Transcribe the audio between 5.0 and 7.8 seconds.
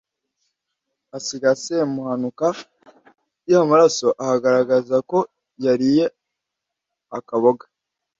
ko yariye akaboga.